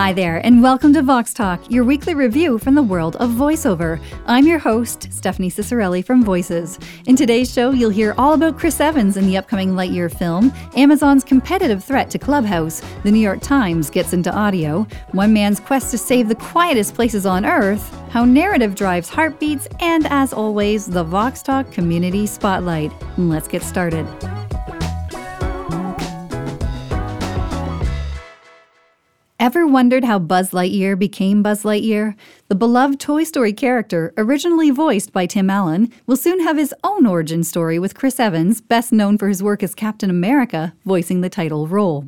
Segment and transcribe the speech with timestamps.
[0.00, 4.00] Hi there, and welcome to Vox Talk, your weekly review from the world of voiceover.
[4.24, 6.78] I'm your host, Stephanie Ciccarelli from Voices.
[7.06, 11.22] In today's show, you'll hear all about Chris Evans in the upcoming Lightyear film, Amazon's
[11.22, 15.98] competitive threat to Clubhouse, the New York Times gets into audio, one man's quest to
[15.98, 21.42] save the quietest places on Earth, how narrative drives heartbeats, and as always, the Vox
[21.42, 22.90] Talk Community Spotlight.
[23.18, 24.06] Let's get started.
[29.40, 32.14] Ever wondered how Buzz Lightyear became Buzz Lightyear?
[32.48, 37.06] The beloved Toy Story character, originally voiced by Tim Allen, will soon have his own
[37.06, 41.30] origin story with Chris Evans, best known for his work as Captain America, voicing the
[41.30, 42.04] title role.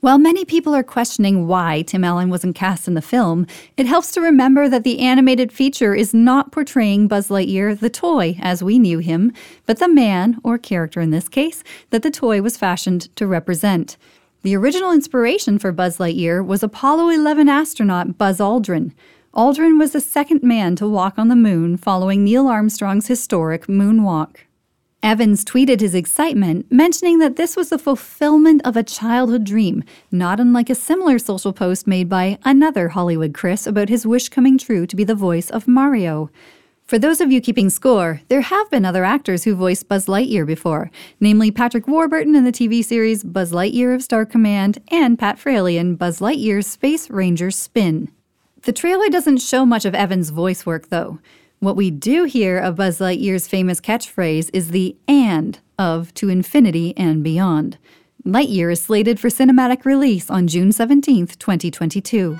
[0.00, 4.10] While many people are questioning why Tim Allen wasn't cast in the film, it helps
[4.12, 8.78] to remember that the animated feature is not portraying Buzz Lightyear, the toy, as we
[8.78, 9.34] knew him,
[9.66, 13.98] but the man, or character in this case, that the toy was fashioned to represent.
[14.42, 18.92] The original inspiration for Buzz Lightyear was Apollo 11 astronaut Buzz Aldrin.
[19.32, 24.38] Aldrin was the second man to walk on the moon following Neil Armstrong's historic moonwalk.
[25.00, 30.40] Evans tweeted his excitement, mentioning that this was the fulfillment of a childhood dream, not
[30.40, 34.88] unlike a similar social post made by another Hollywood Chris about his wish coming true
[34.88, 36.30] to be the voice of Mario.
[36.92, 40.46] For those of you keeping score, there have been other actors who voiced Buzz Lightyear
[40.46, 40.90] before,
[41.20, 45.78] namely Patrick Warburton in the TV series Buzz Lightyear of Star Command and Pat Fraley
[45.78, 48.12] in Buzz Lightyear's Space Ranger Spin.
[48.64, 51.18] The trailer doesn't show much of Evan's voice work, though.
[51.60, 56.94] What we do hear of Buzz Lightyear's famous catchphrase is the and of to infinity
[56.98, 57.78] and beyond.
[58.26, 62.38] Lightyear is slated for cinematic release on June 17, 2022.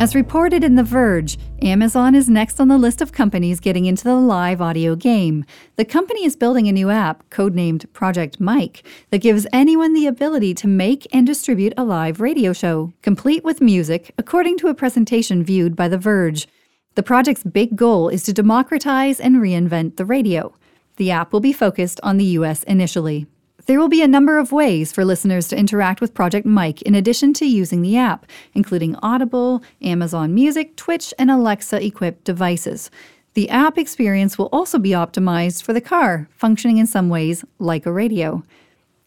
[0.00, 4.04] As reported in The Verge, Amazon is next on the list of companies getting into
[4.04, 5.44] the live audio game.
[5.76, 10.54] The company is building a new app, codenamed Project Mic, that gives anyone the ability
[10.54, 15.44] to make and distribute a live radio show, complete with music, according to a presentation
[15.44, 16.48] viewed by The Verge.
[16.94, 20.54] The project's big goal is to democratize and reinvent the radio.
[20.96, 23.26] The app will be focused on the US initially.
[23.70, 26.96] There will be a number of ways for listeners to interact with Project Mic in
[26.96, 32.90] addition to using the app, including Audible, Amazon Music, Twitch, and Alexa equipped devices.
[33.34, 37.86] The app experience will also be optimized for the car, functioning in some ways like
[37.86, 38.42] a radio.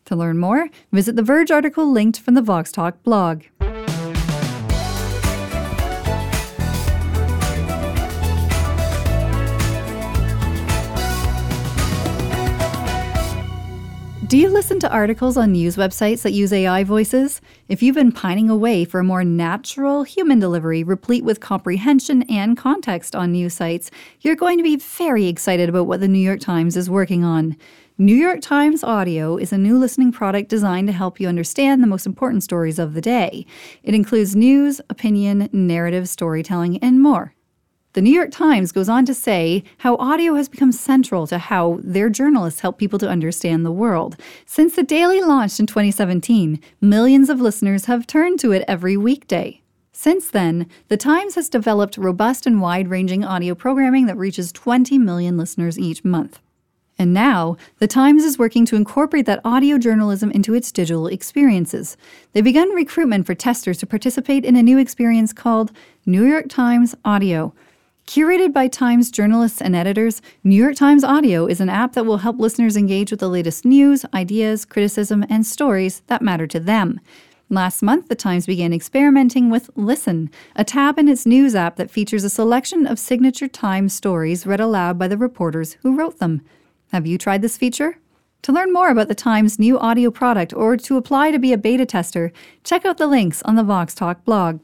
[0.06, 3.44] To learn more, visit the Verge article linked from the Vox Talk blog.
[14.34, 17.40] Do you listen to articles on news websites that use AI voices?
[17.68, 22.58] If you've been pining away for a more natural human delivery replete with comprehension and
[22.58, 26.40] context on news sites, you're going to be very excited about what the New York
[26.40, 27.56] Times is working on.
[28.00, 31.88] New York Times Audio is a new listening product designed to help you understand the
[31.88, 33.46] most important stories of the day.
[33.84, 37.36] It includes news, opinion, narrative, storytelling, and more.
[37.94, 41.80] The New York Times goes on to say how audio has become central to how
[41.84, 44.16] their journalists help people to understand the world.
[44.48, 49.62] Since the Daily launched in 2017, millions of listeners have turned to it every weekday.
[49.92, 54.98] Since then, The Times has developed robust and wide ranging audio programming that reaches 20
[54.98, 56.40] million listeners each month.
[56.98, 61.96] And now, The Times is working to incorporate that audio journalism into its digital experiences.
[62.32, 65.72] They've begun recruitment for testers to participate in a new experience called
[66.08, 67.54] New York Times Audio
[68.06, 72.18] Curated by Times journalists and editors, New York Times Audio is an app that will
[72.18, 77.00] help listeners engage with the latest news, ideas, criticism, and stories that matter to them.
[77.50, 81.90] Last month, The Times began experimenting with Listen, a tab in its news app that
[81.90, 86.42] features a selection of signature Times stories read aloud by the reporters who wrote them.
[86.92, 88.00] Have you tried this feature?
[88.44, 91.58] To learn more about the Times' new audio product or to apply to be a
[91.58, 92.34] beta tester,
[92.66, 94.60] check out the links on the Vox Talk blog.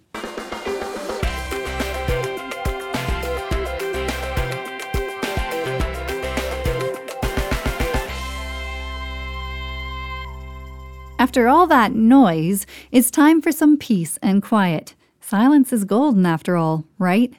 [11.20, 14.96] After all that noise, it's time for some peace and quiet.
[15.20, 17.34] Silence is golden, after all, right?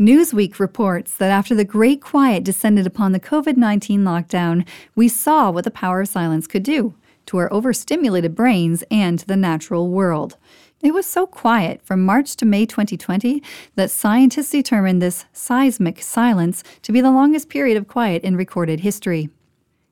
[0.00, 5.50] Newsweek reports that after the great quiet descended upon the COVID 19 lockdown, we saw
[5.50, 6.94] what the power of silence could do
[7.26, 10.38] to our overstimulated brains and to the natural world.
[10.80, 13.42] It was so quiet from March to May 2020
[13.74, 18.80] that scientists determined this seismic silence to be the longest period of quiet in recorded
[18.80, 19.28] history.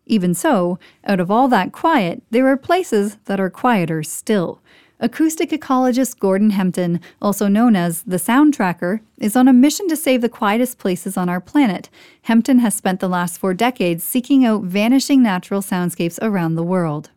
[0.08, 4.60] Even so, out of all that quiet, there are places that are quieter still.
[5.00, 9.96] Acoustic ecologist Gordon Hempton, also known as the Sound Tracker, is on a mission to
[9.96, 11.88] save the quietest places on our planet.
[12.22, 17.10] Hempton has spent the last four decades seeking out vanishing natural soundscapes around the world.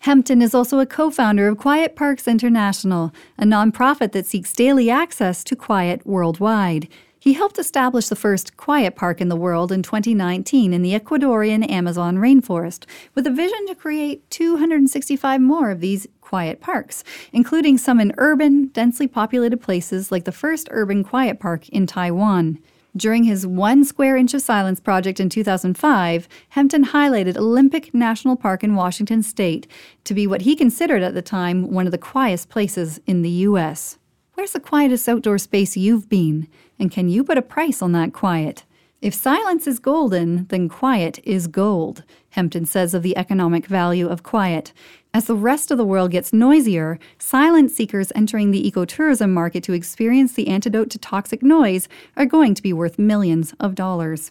[0.00, 4.90] Hempton is also a co founder of Quiet Parks International, a nonprofit that seeks daily
[4.90, 6.88] access to quiet worldwide.
[7.20, 11.68] He helped establish the first quiet park in the world in 2019 in the Ecuadorian
[11.68, 12.84] Amazon rainforest,
[13.14, 18.68] with a vision to create 265 more of these quiet parks, including some in urban,
[18.68, 22.58] densely populated places like the first urban quiet park in Taiwan.
[22.96, 28.62] During his One Square Inch of Silence project in 2005, Hempton highlighted Olympic National Park
[28.62, 29.66] in Washington state
[30.04, 33.30] to be what he considered at the time one of the quietest places in the
[33.30, 33.97] U.S.
[34.38, 36.46] Where's the quietest outdoor space you've been?
[36.78, 38.64] And can you put a price on that quiet?
[39.02, 44.22] If silence is golden, then quiet is gold, Hempton says of the economic value of
[44.22, 44.72] quiet.
[45.12, 49.72] As the rest of the world gets noisier, silent seekers entering the ecotourism market to
[49.72, 54.30] experience the antidote to toxic noise are going to be worth millions of dollars.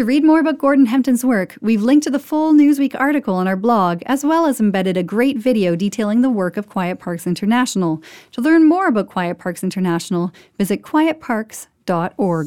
[0.00, 3.46] To read more about Gordon Hempton's work, we've linked to the full Newsweek article on
[3.46, 7.26] our blog, as well as embedded a great video detailing the work of Quiet Parks
[7.26, 8.02] International.
[8.32, 12.46] To learn more about Quiet Parks International, visit quietparks.org.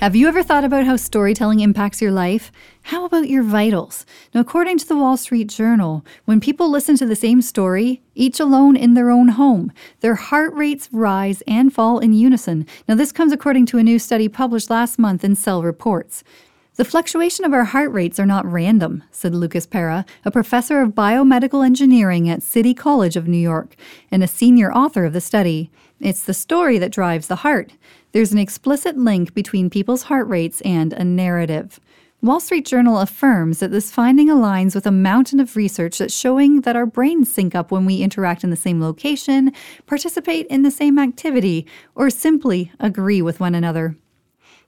[0.00, 2.52] Have you ever thought about how storytelling impacts your life?
[2.82, 4.06] How about your vitals?
[4.32, 8.38] Now, according to the Wall Street Journal, when people listen to the same story, each
[8.38, 12.64] alone in their own home, their heart rates rise and fall in unison.
[12.86, 16.22] Now, this comes according to a new study published last month in Cell Reports.
[16.76, 20.90] The fluctuation of our heart rates are not random, said Lucas Parra, a professor of
[20.90, 23.74] biomedical engineering at City College of New York
[24.12, 25.72] and a senior author of the study.
[25.98, 27.72] It's the story that drives the heart.
[28.12, 31.78] There's an explicit link between people's heart rates and a narrative.
[32.20, 36.62] Wall Street Journal affirms that this finding aligns with a mountain of research that's showing
[36.62, 39.52] that our brains sync up when we interact in the same location,
[39.86, 41.64] participate in the same activity,
[41.94, 43.94] or simply agree with one another.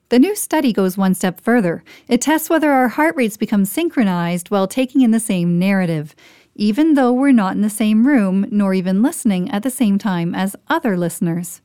[0.09, 1.83] The new study goes one step further.
[2.07, 6.15] It tests whether our heart rates become synchronized while taking in the same narrative,
[6.55, 10.35] even though we're not in the same room nor even listening at the same time
[10.35, 11.61] as other listeners.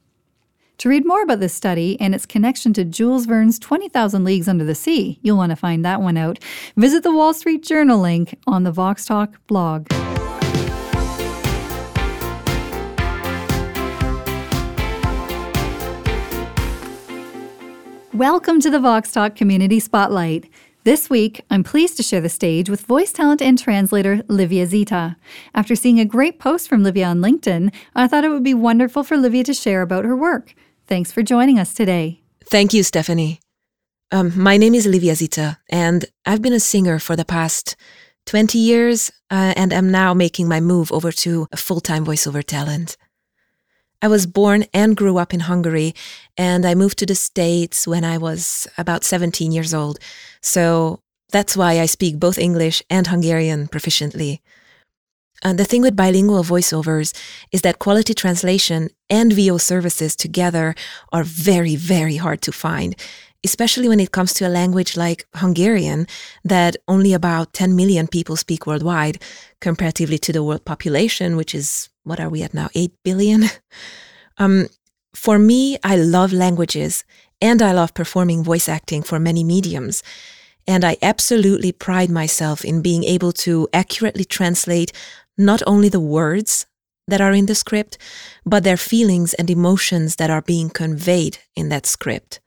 [0.80, 4.62] To read more about this study and its connection to Jules Verne's 20,000 Leagues Under
[4.62, 6.38] the Sea, you'll want to find that one out.
[6.76, 9.86] Visit the Wall Street Journal link on the Vox Talk blog.
[18.12, 20.50] Welcome to the Vox Talk Community Spotlight.
[20.84, 25.16] This week, I'm pleased to share the stage with voice talent and translator Livia Zita.
[25.54, 29.02] After seeing a great post from Livia on LinkedIn, I thought it would be wonderful
[29.04, 30.54] for Livia to share about her work.
[30.86, 32.20] Thanks for joining us today.
[32.44, 33.40] Thank you, Stephanie.
[34.12, 37.74] Um, my name is Livia Zita, and I've been a singer for the past
[38.26, 42.44] 20 years, uh, and am now making my move over to a full time voiceover
[42.44, 42.96] talent.
[44.00, 45.92] I was born and grew up in Hungary,
[46.36, 49.98] and I moved to the States when I was about 17 years old.
[50.40, 51.00] So
[51.30, 54.38] that's why I speak both English and Hungarian proficiently.
[55.42, 57.16] And the thing with bilingual voiceovers
[57.52, 60.74] is that quality translation and VO services together
[61.12, 62.96] are very, very hard to find,
[63.44, 66.06] especially when it comes to a language like Hungarian
[66.44, 69.22] that only about 10 million people speak worldwide,
[69.60, 72.68] comparatively to the world population, which is what are we at now?
[72.74, 73.44] 8 billion?
[74.38, 74.66] Um,
[75.14, 77.04] for me, I love languages
[77.40, 80.02] and I love performing voice acting for many mediums.
[80.66, 84.92] And I absolutely pride myself in being able to accurately translate
[85.36, 86.66] not only the words
[87.08, 87.98] that are in the script,
[88.44, 92.40] but their feelings and emotions that are being conveyed in that script.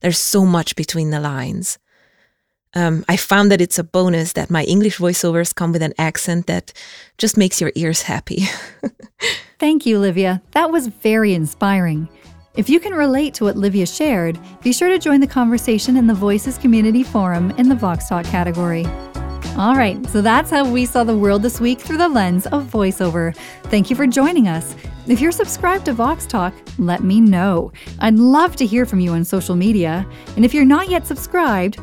[0.00, 1.78] There's so much between the lines.
[2.74, 6.46] Um, I found that it's a bonus that my English voiceovers come with an accent
[6.46, 6.72] that
[7.18, 8.44] just makes your ears happy.
[9.58, 10.40] Thank you, Livia.
[10.52, 12.08] That was very inspiring.
[12.56, 16.06] If you can relate to what Livia shared, be sure to join the conversation in
[16.06, 18.86] the Voices Community Forum in the Vox Talk category.
[19.56, 22.64] All right, so that's how we saw the world this week through the lens of
[22.64, 23.36] voiceover.
[23.64, 24.74] Thank you for joining us.
[25.06, 27.72] If you're subscribed to Vox Talk, let me know.
[27.98, 30.06] I'd love to hear from you on social media.
[30.36, 31.78] And if you're not yet subscribed,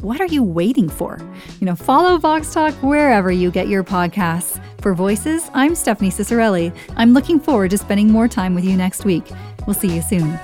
[0.00, 1.20] what are you waiting for?
[1.60, 4.60] You know, follow Vox Talk wherever you get your podcasts.
[4.80, 6.76] For Voices, I'm Stephanie Ciccarelli.
[6.96, 9.30] I'm looking forward to spending more time with you next week.
[9.64, 10.40] We'll see you soon.